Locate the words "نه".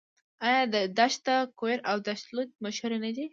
3.03-3.11